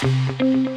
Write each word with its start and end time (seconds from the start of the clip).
Thank 0.00 0.40
you. 0.42 0.67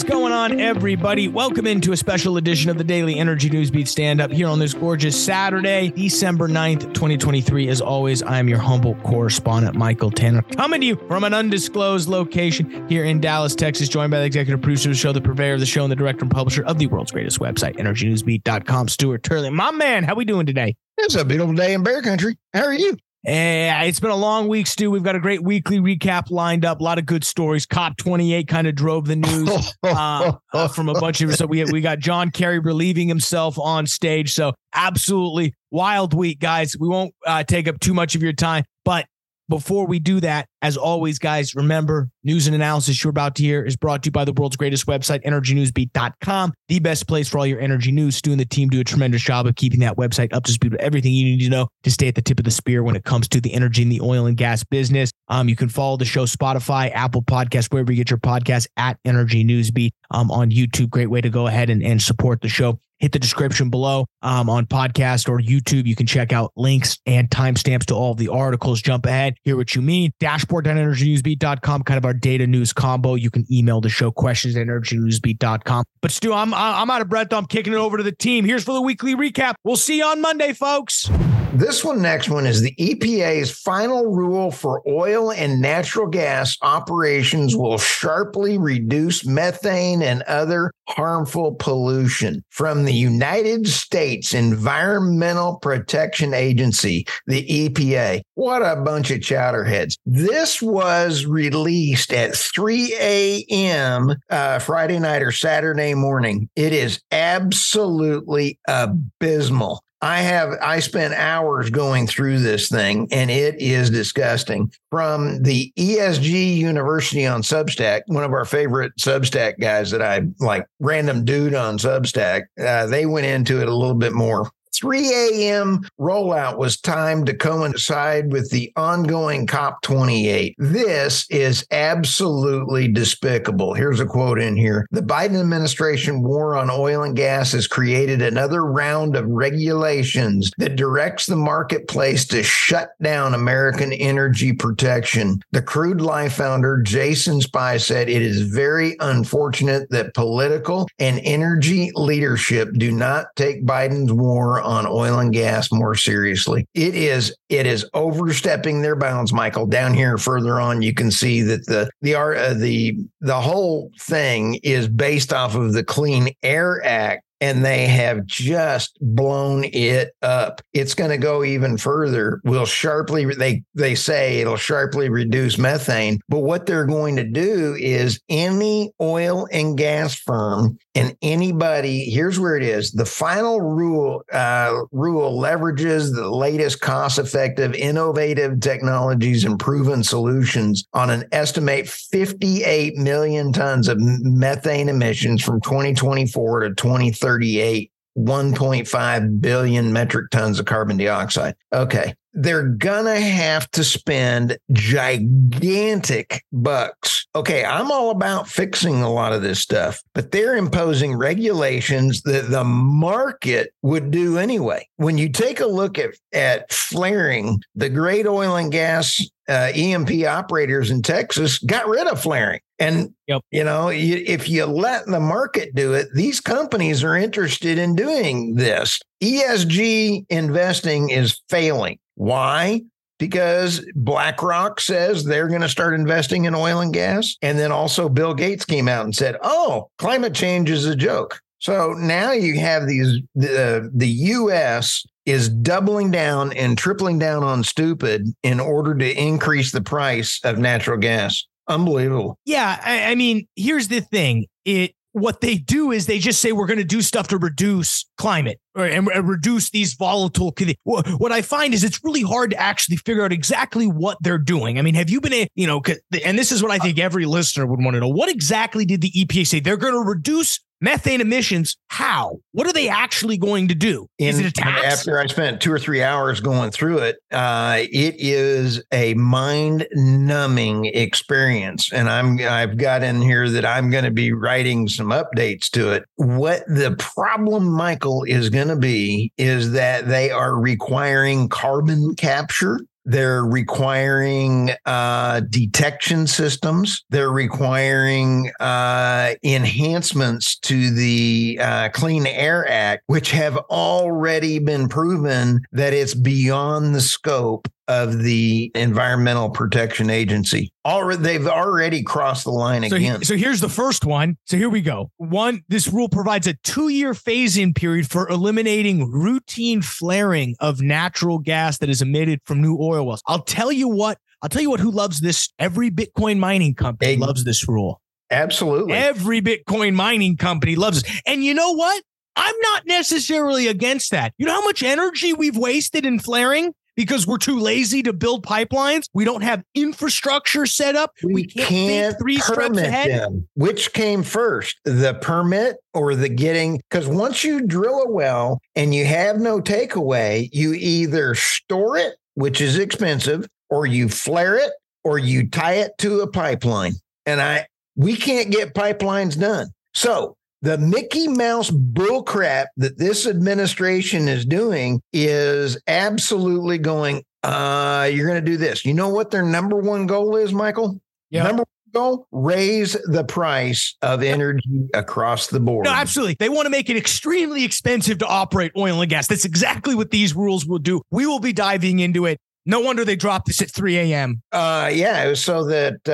Is 0.00 0.04
going 0.04 0.32
on, 0.32 0.58
everybody? 0.58 1.28
Welcome 1.28 1.66
into 1.66 1.92
a 1.92 1.96
special 1.96 2.38
edition 2.38 2.70
of 2.70 2.78
the 2.78 2.84
Daily 2.84 3.18
Energy 3.18 3.50
News 3.50 3.70
Beat 3.70 3.86
Stand 3.86 4.20
Up 4.20 4.30
here 4.30 4.48
on 4.48 4.58
this 4.58 4.72
gorgeous 4.72 5.22
Saturday, 5.22 5.90
December 5.90 6.48
9th, 6.48 6.94
2023. 6.94 7.68
As 7.68 7.82
always, 7.82 8.22
I 8.22 8.38
am 8.38 8.48
your 8.48 8.58
humble 8.58 8.94
correspondent, 8.96 9.76
Michael 9.76 10.10
Tanner, 10.10 10.40
coming 10.42 10.80
to 10.80 10.86
you 10.86 10.96
from 11.06 11.24
an 11.24 11.34
undisclosed 11.34 12.08
location 12.08 12.88
here 12.88 13.04
in 13.04 13.20
Dallas, 13.20 13.54
Texas, 13.54 13.90
joined 13.90 14.10
by 14.10 14.20
the 14.20 14.24
executive 14.24 14.62
producer 14.62 14.88
of 14.88 14.94
the 14.94 14.98
show, 14.98 15.12
the 15.12 15.20
purveyor 15.20 15.54
of 15.54 15.60
the 15.60 15.66
show, 15.66 15.82
and 15.82 15.92
the 15.92 15.96
director 15.96 16.24
and 16.24 16.30
publisher 16.30 16.64
of 16.64 16.78
the 16.78 16.86
world's 16.86 17.12
greatest 17.12 17.38
website, 17.38 17.76
EnergyNewsBeat.com, 17.76 18.88
Stuart 18.88 19.22
Turley. 19.22 19.50
My 19.50 19.70
man, 19.70 20.04
how 20.04 20.14
we 20.14 20.24
doing 20.24 20.46
today? 20.46 20.76
It's 20.96 21.14
a 21.14 21.24
beautiful 21.24 21.54
day 21.54 21.74
in 21.74 21.82
Bear 21.82 22.00
Country. 22.00 22.38
How 22.54 22.64
are 22.64 22.72
you? 22.72 22.96
Uh, 23.26 23.84
it's 23.84 24.00
been 24.00 24.10
a 24.10 24.16
long 24.16 24.48
week, 24.48 24.66
Stu. 24.66 24.90
We've 24.90 25.02
got 25.02 25.14
a 25.14 25.20
great 25.20 25.42
weekly 25.42 25.78
recap 25.78 26.30
lined 26.30 26.64
up. 26.64 26.80
A 26.80 26.82
lot 26.82 26.98
of 26.98 27.04
good 27.04 27.22
stories. 27.22 27.66
COP 27.66 27.98
28 27.98 28.48
kind 28.48 28.66
of 28.66 28.74
drove 28.74 29.06
the 29.06 29.16
news 29.16 29.74
uh, 29.82 30.32
uh, 30.54 30.68
from 30.68 30.88
a 30.88 30.98
bunch 30.98 31.20
of. 31.20 31.34
So 31.34 31.44
we 31.44 31.62
we 31.64 31.82
got 31.82 31.98
John 31.98 32.30
Kerry 32.30 32.58
relieving 32.58 33.08
himself 33.08 33.58
on 33.58 33.86
stage. 33.86 34.32
So 34.32 34.54
absolutely 34.74 35.52
wild 35.70 36.14
week, 36.14 36.40
guys. 36.40 36.76
We 36.78 36.88
won't 36.88 37.14
uh, 37.26 37.44
take 37.44 37.68
up 37.68 37.78
too 37.78 37.92
much 37.92 38.14
of 38.14 38.22
your 38.22 38.32
time, 38.32 38.64
but 38.86 39.06
before 39.50 39.86
we 39.86 39.98
do 39.98 40.20
that, 40.20 40.48
as 40.62 40.76
always, 40.76 41.18
guys, 41.18 41.54
remember 41.54 42.10
news 42.22 42.46
and 42.46 42.54
analysis 42.54 43.02
you're 43.02 43.10
about 43.10 43.34
to 43.36 43.42
hear 43.42 43.62
is 43.62 43.76
brought 43.76 44.02
to 44.02 44.08
you 44.08 44.12
by 44.12 44.24
the 44.24 44.32
world's 44.32 44.56
greatest 44.56 44.86
website, 44.86 45.24
energynewsbeat.com, 45.24 46.52
the 46.68 46.78
best 46.80 47.08
place 47.08 47.28
for 47.28 47.38
all 47.38 47.46
your 47.46 47.60
energy 47.60 47.92
news. 47.92 48.16
Stu 48.16 48.30
and 48.30 48.40
the 48.40 48.44
team 48.44 48.68
do 48.68 48.80
a 48.80 48.84
tremendous 48.84 49.22
job 49.22 49.46
of 49.46 49.56
keeping 49.56 49.80
that 49.80 49.96
website 49.96 50.32
up 50.32 50.44
to 50.44 50.52
speed 50.52 50.72
with 50.72 50.80
everything 50.80 51.12
you 51.12 51.24
need 51.24 51.44
to 51.44 51.50
know 51.50 51.68
to 51.82 51.90
stay 51.90 52.08
at 52.08 52.14
the 52.14 52.22
tip 52.22 52.38
of 52.38 52.44
the 52.44 52.50
spear 52.50 52.82
when 52.82 52.96
it 52.96 53.04
comes 53.04 53.28
to 53.28 53.40
the 53.40 53.52
energy 53.54 53.82
and 53.82 53.92
the 53.92 54.00
oil 54.00 54.26
and 54.26 54.36
gas 54.36 54.62
business. 54.64 55.10
Um, 55.28 55.48
you 55.48 55.56
can 55.56 55.68
follow 55.68 55.96
the 55.96 56.04
show 56.04 56.26
Spotify, 56.26 56.92
Apple 56.92 57.22
Podcast, 57.22 57.72
wherever 57.72 57.90
you 57.92 57.96
get 57.96 58.10
your 58.10 58.18
podcast 58.18 58.66
at 58.76 58.98
Energy 59.04 59.44
Newsbeat 59.44 59.90
um, 60.10 60.30
on 60.30 60.50
YouTube. 60.50 60.90
Great 60.90 61.10
way 61.10 61.20
to 61.20 61.30
go 61.30 61.46
ahead 61.46 61.70
and, 61.70 61.82
and 61.82 62.02
support 62.02 62.40
the 62.42 62.48
show 62.48 62.78
hit 63.00 63.12
the 63.12 63.18
description 63.18 63.70
below 63.70 64.06
um, 64.22 64.48
on 64.48 64.66
podcast 64.66 65.28
or 65.28 65.40
YouTube. 65.40 65.86
You 65.86 65.96
can 65.96 66.06
check 66.06 66.32
out 66.32 66.52
links 66.54 66.98
and 67.06 67.28
timestamps 67.28 67.86
to 67.86 67.94
all 67.94 68.12
of 68.12 68.18
the 68.18 68.28
articles. 68.28 68.80
Jump 68.80 69.06
ahead, 69.06 69.34
hear 69.42 69.56
what 69.56 69.74
you 69.74 69.82
mean. 69.82 70.12
Dashboard.energynewsbeat.com, 70.50 71.82
kind 71.84 71.98
of 71.98 72.04
our 72.04 72.14
data 72.14 72.46
news 72.46 72.72
combo. 72.72 73.14
You 73.14 73.30
can 73.30 73.46
email 73.52 73.80
the 73.80 73.88
show 73.88 74.10
questions 74.10 74.56
at 74.56 74.66
energynewsbeat.com. 74.66 75.84
But 76.00 76.10
Stu, 76.10 76.32
I'm 76.32 76.52
I'm 76.52 76.90
out 76.90 77.00
of 77.00 77.08
breath. 77.08 77.32
I'm 77.32 77.46
kicking 77.46 77.72
it 77.72 77.76
over 77.76 77.96
to 77.96 78.02
the 78.02 78.12
team. 78.12 78.44
Here's 78.44 78.64
for 78.64 78.74
the 78.74 78.82
weekly 78.82 79.14
recap. 79.14 79.54
We'll 79.64 79.76
see 79.76 79.98
you 79.98 80.04
on 80.04 80.20
Monday, 80.20 80.52
folks. 80.52 81.08
This 81.52 81.84
one, 81.84 82.00
next 82.00 82.30
one, 82.30 82.46
is 82.46 82.60
the 82.60 82.76
EPA's 82.76 83.50
final 83.50 84.06
rule 84.06 84.52
for 84.52 84.82
oil 84.86 85.32
and 85.32 85.60
natural 85.60 86.06
gas 86.06 86.56
operations 86.62 87.56
will 87.56 87.76
sharply 87.76 88.56
reduce 88.56 89.26
methane 89.26 90.00
and 90.00 90.22
other 90.22 90.70
harmful 90.88 91.56
pollution 91.56 92.44
from 92.50 92.84
the 92.84 92.92
United 92.92 93.66
States 93.66 94.32
Environmental 94.32 95.56
Protection 95.56 96.34
Agency, 96.34 97.04
the 97.26 97.44
EPA. 97.44 98.22
What 98.34 98.62
a 98.62 98.80
bunch 98.80 99.10
of 99.10 99.18
chowderheads. 99.18 99.96
This 100.06 100.62
was 100.62 101.26
released 101.26 102.12
at 102.12 102.36
3 102.36 102.94
a.m. 103.00 104.14
Uh, 104.30 104.60
Friday 104.60 105.00
night 105.00 105.22
or 105.22 105.32
Saturday 105.32 105.94
morning. 105.94 106.48
It 106.54 106.72
is 106.72 107.00
absolutely 107.10 108.60
abysmal. 108.68 109.82
I 110.02 110.22
have 110.22 110.56
I 110.62 110.80
spent 110.80 111.14
hours 111.14 111.68
going 111.68 112.06
through 112.06 112.38
this 112.38 112.68
thing 112.68 113.08
and 113.10 113.30
it 113.30 113.60
is 113.60 113.90
disgusting. 113.90 114.72
From 114.90 115.42
the 115.42 115.72
ESG 115.76 116.56
University 116.56 117.26
on 117.26 117.42
Substack, 117.42 118.02
one 118.06 118.24
of 118.24 118.32
our 118.32 118.44
favorite 118.44 118.92
Substack 118.98 119.60
guys 119.60 119.90
that 119.90 120.02
I 120.02 120.22
like, 120.38 120.66
random 120.80 121.24
dude 121.24 121.54
on 121.54 121.78
Substack, 121.78 122.44
uh, 122.60 122.86
they 122.86 123.04
went 123.06 123.26
into 123.26 123.60
it 123.60 123.68
a 123.68 123.74
little 123.74 123.94
bit 123.94 124.12
more. 124.12 124.50
3 124.74 125.12
a.m. 125.12 125.80
rollout 125.98 126.56
was 126.56 126.80
timed 126.80 127.26
to 127.26 127.36
coincide 127.36 128.32
with 128.32 128.50
the 128.50 128.72
ongoing 128.76 129.46
COP28. 129.46 130.54
This 130.58 131.26
is 131.30 131.66
absolutely 131.70 132.88
despicable. 132.88 133.74
Here's 133.74 134.00
a 134.00 134.06
quote 134.06 134.38
in 134.38 134.56
here 134.56 134.86
The 134.90 135.02
Biden 135.02 135.40
administration 135.40 136.22
war 136.22 136.56
on 136.56 136.70
oil 136.70 137.02
and 137.02 137.16
gas 137.16 137.52
has 137.52 137.66
created 137.66 138.22
another 138.22 138.64
round 138.64 139.16
of 139.16 139.26
regulations 139.26 140.50
that 140.58 140.76
directs 140.76 141.26
the 141.26 141.36
marketplace 141.36 142.26
to 142.28 142.42
shut 142.42 142.90
down 143.02 143.34
American 143.34 143.92
energy 143.92 144.52
protection. 144.52 145.42
The 145.52 145.62
Crude 145.62 146.00
Life 146.00 146.34
founder, 146.34 146.80
Jason 146.82 147.40
Spy, 147.40 147.76
said 147.76 148.08
it 148.08 148.22
is 148.22 148.42
very 148.42 148.96
unfortunate 149.00 149.90
that 149.90 150.14
political 150.14 150.88
and 150.98 151.20
energy 151.24 151.90
leadership 151.94 152.72
do 152.74 152.92
not 152.92 153.34
take 153.36 153.64
Biden's 153.64 154.12
war 154.12 154.59
on 154.60 154.86
oil 154.86 155.18
and 155.18 155.32
gas 155.32 155.70
more 155.72 155.94
seriously. 155.94 156.66
It 156.74 156.94
is 156.94 157.34
it 157.48 157.66
is 157.66 157.86
overstepping 157.94 158.82
their 158.82 158.96
bounds, 158.96 159.32
Michael. 159.32 159.66
Down 159.66 159.94
here 159.94 160.18
further 160.18 160.60
on, 160.60 160.82
you 160.82 160.94
can 160.94 161.10
see 161.10 161.42
that 161.42 161.66
the 161.66 161.90
the 162.02 162.14
uh, 162.14 162.54
the 162.54 162.96
the 163.20 163.40
whole 163.40 163.90
thing 164.00 164.58
is 164.62 164.88
based 164.88 165.32
off 165.32 165.54
of 165.54 165.72
the 165.72 165.84
Clean 165.84 166.30
Air 166.42 166.84
Act 166.84 167.24
and 167.40 167.64
they 167.64 167.86
have 167.86 168.26
just 168.26 168.98
blown 169.00 169.64
it 169.64 170.14
up. 170.22 170.60
It's 170.72 170.94
going 170.94 171.10
to 171.10 171.18
go 171.18 171.42
even 171.42 171.76
further. 171.76 172.40
Will 172.44 172.66
sharply 172.66 173.24
they 173.34 173.62
they 173.74 173.94
say 173.94 174.40
it'll 174.40 174.56
sharply 174.56 175.08
reduce 175.08 175.58
methane, 175.58 176.20
but 176.28 176.40
what 176.40 176.66
they're 176.66 176.86
going 176.86 177.16
to 177.16 177.24
do 177.24 177.74
is 177.78 178.20
any 178.28 178.92
oil 179.00 179.48
and 179.52 179.76
gas 179.76 180.14
firm 180.14 180.78
and 180.94 181.16
anybody 181.22 182.10
here's 182.10 182.38
where 182.38 182.56
it 182.56 182.62
is 182.62 182.90
the 182.92 183.04
final 183.04 183.60
rule 183.60 184.22
uh, 184.32 184.72
rule 184.90 185.40
leverages 185.40 186.14
the 186.14 186.28
latest 186.28 186.80
cost 186.80 187.18
effective 187.18 187.74
innovative 187.74 188.60
technologies 188.60 189.44
and 189.44 189.58
proven 189.58 190.02
solutions 190.02 190.84
on 190.92 191.10
an 191.10 191.24
estimate 191.32 191.88
58 191.88 192.96
million 192.96 193.52
tons 193.52 193.88
of 193.88 193.96
methane 194.00 194.88
emissions 194.88 195.42
from 195.42 195.60
2024 195.60 196.60
to 196.60 196.74
2030 196.74 197.29
38 197.30 197.92
1.5 198.18 199.40
billion 199.40 199.92
metric 199.92 200.30
tons 200.30 200.58
of 200.58 200.66
carbon 200.66 200.96
dioxide. 200.96 201.54
Okay. 201.72 202.14
They're 202.32 202.62
gonna 202.68 203.20
have 203.20 203.68
to 203.72 203.82
spend 203.82 204.56
gigantic 204.72 206.44
bucks. 206.52 207.26
Okay, 207.34 207.64
I'm 207.64 207.90
all 207.90 208.10
about 208.10 208.48
fixing 208.48 209.02
a 209.02 209.12
lot 209.12 209.32
of 209.32 209.42
this 209.42 209.60
stuff, 209.60 210.00
but 210.14 210.30
they're 210.30 210.56
imposing 210.56 211.16
regulations 211.16 212.22
that 212.22 212.50
the 212.50 212.62
market 212.62 213.72
would 213.82 214.12
do 214.12 214.38
anyway. 214.38 214.88
When 214.96 215.18
you 215.18 215.28
take 215.28 215.58
a 215.58 215.66
look 215.66 215.98
at, 215.98 216.10
at 216.32 216.72
flaring, 216.72 217.62
the 217.74 217.88
great 217.88 218.26
oil 218.26 218.56
and 218.56 218.70
gas 218.70 219.24
uh, 219.48 219.72
E&P 219.74 220.24
operators 220.26 220.92
in 220.92 221.02
Texas 221.02 221.58
got 221.58 221.88
rid 221.88 222.06
of 222.06 222.20
flaring. 222.22 222.60
And 222.80 223.14
yep. 223.26 223.42
you 223.50 223.62
know, 223.62 223.90
you, 223.90 224.24
if 224.26 224.48
you 224.48 224.64
let 224.64 225.06
the 225.06 225.20
market 225.20 225.74
do 225.74 225.92
it, 225.92 226.08
these 226.14 226.40
companies 226.40 227.04
are 227.04 227.14
interested 227.14 227.78
in 227.78 227.94
doing 227.94 228.54
this. 228.54 228.98
ESG 229.22 230.24
investing 230.30 231.10
is 231.10 231.40
failing. 231.50 231.98
Why? 232.14 232.82
Because 233.18 233.84
BlackRock 233.94 234.80
says 234.80 235.24
they're 235.24 235.48
going 235.48 235.60
to 235.60 235.68
start 235.68 235.92
investing 235.92 236.46
in 236.46 236.54
oil 236.54 236.80
and 236.80 236.92
gas. 236.92 237.36
And 237.42 237.58
then 237.58 237.70
also 237.70 238.08
Bill 238.08 238.32
Gates 238.32 238.64
came 238.64 238.88
out 238.88 239.04
and 239.04 239.14
said, 239.14 239.36
oh, 239.42 239.90
climate 239.98 240.34
change 240.34 240.70
is 240.70 240.86
a 240.86 240.96
joke. 240.96 241.38
So 241.58 241.92
now 241.92 242.32
you 242.32 242.58
have 242.58 242.86
these, 242.86 243.20
the, 243.34 243.90
the 243.94 244.08
US 244.08 245.04
is 245.26 245.50
doubling 245.50 246.10
down 246.10 246.54
and 246.54 246.78
tripling 246.78 247.18
down 247.18 247.44
on 247.44 247.62
stupid 247.62 248.26
in 248.42 248.58
order 248.58 248.94
to 248.94 249.22
increase 249.22 249.70
the 249.70 249.82
price 249.82 250.40
of 250.44 250.58
natural 250.58 250.96
gas. 250.96 251.46
Unbelievable. 251.70 252.38
Yeah, 252.44 252.80
I, 252.84 253.12
I 253.12 253.14
mean, 253.14 253.46
here's 253.56 253.88
the 253.88 254.00
thing. 254.00 254.46
It 254.64 254.94
what 255.12 255.40
they 255.40 255.56
do 255.56 255.90
is 255.90 256.06
they 256.06 256.18
just 256.18 256.40
say 256.40 256.52
we're 256.52 256.66
going 256.66 256.78
to 256.78 256.84
do 256.84 257.02
stuff 257.02 257.28
to 257.28 257.38
reduce 257.38 258.04
climate 258.16 258.60
or, 258.76 258.84
and, 258.84 259.08
and, 259.08 259.28
reduce 259.28 259.70
these 259.70 259.94
volatile. 259.94 260.54
What 260.84 261.32
I 261.32 261.42
find 261.42 261.74
is 261.74 261.82
it's 261.82 262.04
really 262.04 262.22
hard 262.22 262.50
to 262.52 262.56
actually 262.56 262.96
figure 262.96 263.24
out 263.24 263.32
exactly 263.32 263.86
what 263.86 264.18
they're 264.20 264.38
doing. 264.38 264.78
I 264.78 264.82
mean, 264.82 264.94
have 264.94 265.10
you 265.10 265.20
been, 265.20 265.32
a, 265.32 265.48
you 265.54 265.66
know, 265.66 265.82
and 266.24 266.38
this 266.38 266.52
is 266.52 266.62
what 266.62 266.70
I 266.70 266.78
think 266.78 266.98
every 266.98 267.26
listener 267.26 267.66
would 267.66 267.82
want 267.82 267.94
to 267.94 268.00
know. 268.00 268.08
What 268.08 268.28
exactly 268.28 268.84
did 268.84 269.00
the 269.00 269.10
EPA 269.10 269.46
say? 269.46 269.60
They're 269.60 269.76
going 269.76 269.94
to 269.94 270.08
reduce 270.08 270.60
methane 270.80 271.20
emissions. 271.20 271.76
How? 271.88 272.38
What 272.52 272.66
are 272.66 272.72
they 272.72 272.88
actually 272.88 273.36
going 273.36 273.68
to 273.68 273.74
do? 273.74 274.06
Is 274.18 274.38
In- 274.38 274.46
it 274.46 274.48
a 274.48 274.52
tax? 274.52 274.84
After 274.84 275.18
I 275.18 275.26
spent 275.26 275.60
two 275.60 275.72
or 275.72 275.78
three 275.78 276.02
hours 276.02 276.40
going 276.40 276.70
through 276.70 276.98
it, 276.98 277.16
uh, 277.30 277.78
it 277.78 278.14
is 278.18 278.82
a 278.92 279.14
mind 279.14 279.86
numbing 279.92 280.86
experience. 280.86 281.92
And 281.92 282.08
I'm 282.08 282.40
I've 282.40 282.76
got 282.76 283.02
in 283.02 283.20
here 283.20 283.48
that 283.50 283.64
I'm 283.64 283.90
going 283.90 284.04
to 284.04 284.10
be 284.10 284.32
writing 284.32 284.88
some 284.88 285.08
updates 285.08 285.68
to 285.70 285.92
it. 285.92 286.04
What 286.16 286.64
the 286.66 286.96
problem, 286.98 287.70
Michael, 287.70 288.24
is 288.24 288.50
going 288.50 288.68
to 288.68 288.76
be 288.76 289.32
is 289.36 289.72
that 289.72 290.08
they 290.08 290.30
are 290.30 290.58
requiring 290.58 291.48
carbon 291.48 292.14
capture. 292.14 292.80
They're 293.10 293.44
requiring 293.44 294.70
uh, 294.86 295.40
detection 295.40 296.28
systems. 296.28 297.04
They're 297.10 297.32
requiring 297.32 298.52
uh, 298.60 299.34
enhancements 299.42 300.56
to 300.60 300.94
the 300.94 301.58
uh, 301.60 301.88
Clean 301.88 302.24
Air 302.24 302.70
Act, 302.70 303.02
which 303.08 303.32
have 303.32 303.56
already 303.56 304.60
been 304.60 304.88
proven 304.88 305.62
that 305.72 305.92
it's 305.92 306.14
beyond 306.14 306.94
the 306.94 307.00
scope 307.00 307.66
of 307.90 308.22
the 308.22 308.70
Environmental 308.76 309.50
Protection 309.50 310.10
Agency. 310.10 310.72
Already, 310.86 311.22
they've 311.22 311.46
already 311.48 312.02
crossed 312.04 312.44
the 312.44 312.52
line 312.52 312.88
So, 312.88 312.96
he- 312.96 313.08
again. 313.08 313.24
so 313.24 313.36
here's 313.36 313.60
the 313.60 313.68
first 313.68 314.04
one. 314.04 314.36
So 314.44 314.56
here 314.56 314.68
we 314.70 314.80
go. 314.80 315.10
One, 315.16 315.62
this 315.68 315.88
rule 315.88 316.08
provides 316.08 316.46
a 316.46 316.54
two 316.62 316.88
year 316.88 317.14
phase 317.14 317.56
in 317.58 317.74
period 317.74 318.08
for 318.08 318.28
eliminating 318.28 319.10
routine 319.10 319.82
flaring 319.82 320.54
of 320.60 320.80
natural 320.80 321.38
gas 321.40 321.78
that 321.78 321.88
is 321.90 322.00
emitted 322.00 322.40
from 322.44 322.62
new 322.62 322.78
oil 322.80 323.04
wells. 323.06 323.22
I'll 323.26 323.42
tell 323.42 323.72
you 323.72 323.88
what, 323.88 324.18
I'll 324.40 324.48
tell 324.48 324.62
you 324.62 324.70
what, 324.70 324.78
who 324.80 324.92
loves 324.92 325.20
this? 325.20 325.52
Every 325.58 325.90
Bitcoin 325.90 326.38
mining 326.38 326.74
company 326.76 327.16
loves 327.16 327.42
this 327.44 327.68
rule. 327.68 328.00
Absolutely. 328.30 328.92
Every 328.94 329.42
Bitcoin 329.42 329.94
mining 329.94 330.36
company 330.36 330.76
loves 330.76 331.02
it. 331.02 331.10
And 331.26 331.44
you 331.44 331.52
know 331.54 331.72
what? 331.72 332.00
I'm 332.36 332.54
not 332.62 332.86
necessarily 332.86 333.66
against 333.66 334.12
that. 334.12 334.32
You 334.38 334.46
know 334.46 334.52
how 334.52 334.64
much 334.64 334.84
energy 334.84 335.32
we've 335.32 335.56
wasted 335.56 336.06
in 336.06 336.20
flaring? 336.20 336.72
Because 337.00 337.26
we're 337.26 337.38
too 337.38 337.58
lazy 337.58 338.02
to 338.02 338.12
build 338.12 338.44
pipelines. 338.44 339.06
We 339.14 339.24
don't 339.24 339.40
have 339.40 339.64
infrastructure 339.74 340.66
set 340.66 340.96
up. 340.96 341.14
we 341.24 341.46
can't 341.46 341.68
can't 341.68 342.18
three 342.20 342.36
steps 342.36 342.58
permit 342.58 342.84
ahead. 342.84 343.10
them. 343.10 343.48
Which 343.54 343.94
came 343.94 344.22
first, 344.22 344.78
the 344.84 345.14
permit 345.14 345.78
or 345.94 346.14
the 346.14 346.28
getting? 346.28 346.82
Because 346.90 347.08
once 347.08 347.42
you 347.42 347.66
drill 347.66 348.02
a 348.02 348.10
well 348.10 348.60
and 348.76 348.94
you 348.94 349.06
have 349.06 349.40
no 349.40 349.60
takeaway, 349.60 350.50
you 350.52 350.74
either 350.74 351.34
store 351.34 351.96
it, 351.96 352.16
which 352.34 352.60
is 352.60 352.78
expensive, 352.78 353.48
or 353.70 353.86
you 353.86 354.10
flare 354.10 354.56
it, 354.56 354.72
or 355.02 355.18
you 355.18 355.48
tie 355.48 355.76
it 355.76 355.92
to 355.98 356.20
a 356.20 356.26
pipeline. 356.26 356.92
And 357.24 357.40
I, 357.40 357.66
we 357.96 358.14
can't 358.14 358.50
get 358.50 358.74
pipelines 358.74 359.40
done. 359.40 359.70
So 359.94 360.36
the 360.62 360.78
Mickey 360.78 361.28
Mouse 361.28 361.70
bullcrap 361.70 362.66
that 362.76 362.98
this 362.98 363.26
administration 363.26 364.28
is 364.28 364.44
doing 364.44 365.00
is 365.12 365.80
absolutely 365.86 366.78
going. 366.78 367.24
Uh, 367.42 368.08
you're 368.12 368.26
going 368.26 368.42
to 368.42 368.50
do 368.50 368.56
this. 368.56 368.84
You 368.84 368.92
know 368.92 369.08
what 369.08 369.30
their 369.30 369.42
number 369.42 369.76
one 369.76 370.06
goal 370.06 370.36
is, 370.36 370.52
Michael? 370.52 371.00
Yeah. 371.30 371.44
Number 371.44 371.62
one 371.62 371.92
goal: 371.94 372.26
raise 372.30 372.92
the 373.04 373.24
price 373.24 373.96
of 374.02 374.22
energy 374.22 374.88
across 374.92 375.46
the 375.46 375.60
board. 375.60 375.86
No, 375.86 375.92
absolutely. 375.92 376.36
They 376.38 376.50
want 376.50 376.66
to 376.66 376.70
make 376.70 376.90
it 376.90 376.96
extremely 376.96 377.64
expensive 377.64 378.18
to 378.18 378.26
operate 378.26 378.72
oil 378.76 379.00
and 379.00 379.08
gas. 379.08 379.26
That's 379.28 379.46
exactly 379.46 379.94
what 379.94 380.10
these 380.10 380.36
rules 380.36 380.66
will 380.66 380.78
do. 380.78 381.00
We 381.10 381.26
will 381.26 381.40
be 381.40 381.54
diving 381.54 382.00
into 382.00 382.26
it. 382.26 382.38
No 382.66 382.80
wonder 382.80 383.06
they 383.06 383.16
dropped 383.16 383.46
this 383.46 383.62
at 383.62 383.70
3 383.70 383.96
a.m. 383.96 384.42
Uh, 384.52 384.90
yeah, 384.92 385.24
it 385.24 385.28
was 385.28 385.42
so 385.42 385.64
that 385.64 386.06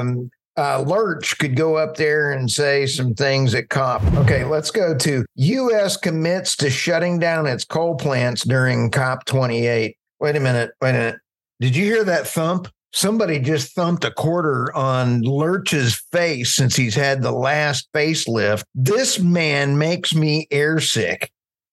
um, 0.00 0.30
uh, 0.56 0.84
Lurch 0.86 1.38
could 1.38 1.56
go 1.56 1.76
up 1.76 1.96
there 1.96 2.32
and 2.32 2.50
say 2.50 2.86
some 2.86 3.14
things 3.14 3.54
at 3.54 3.68
COP. 3.68 4.02
Okay, 4.14 4.44
let's 4.44 4.70
go 4.70 4.96
to 4.98 5.24
U.S. 5.34 5.96
commits 5.96 6.56
to 6.56 6.70
shutting 6.70 7.18
down 7.18 7.46
its 7.46 7.64
coal 7.64 7.94
plants 7.94 8.44
during 8.44 8.90
COP 8.90 9.24
28. 9.24 9.96
Wait 10.20 10.36
a 10.36 10.40
minute. 10.40 10.70
Wait 10.80 10.90
a 10.90 10.92
minute. 10.92 11.20
Did 11.60 11.76
you 11.76 11.84
hear 11.84 12.04
that 12.04 12.26
thump? 12.26 12.68
Somebody 12.94 13.38
just 13.38 13.74
thumped 13.74 14.04
a 14.04 14.10
quarter 14.10 14.74
on 14.76 15.22
Lurch's 15.22 15.94
face 16.12 16.54
since 16.54 16.76
he's 16.76 16.94
had 16.94 17.22
the 17.22 17.32
last 17.32 17.88
facelift. 17.94 18.64
This 18.74 19.18
man 19.18 19.78
makes 19.78 20.14
me 20.14 20.46
airsick. 20.50 21.28